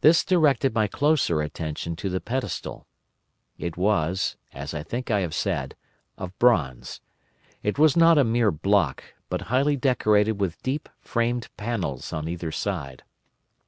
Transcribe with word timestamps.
This 0.00 0.24
directed 0.24 0.74
my 0.74 0.88
closer 0.88 1.40
attention 1.40 1.94
to 1.94 2.10
the 2.10 2.20
pedestal. 2.20 2.88
It 3.56 3.76
was, 3.76 4.36
as 4.52 4.74
I 4.74 4.82
think 4.82 5.08
I 5.08 5.20
have 5.20 5.36
said, 5.36 5.76
of 6.18 6.36
bronze. 6.40 7.00
It 7.62 7.78
was 7.78 7.96
not 7.96 8.18
a 8.18 8.24
mere 8.24 8.50
block, 8.50 9.04
but 9.28 9.42
highly 9.52 9.76
decorated 9.76 10.40
with 10.40 10.60
deep 10.64 10.88
framed 10.98 11.46
panels 11.56 12.12
on 12.12 12.26
either 12.28 12.50
side. 12.50 13.04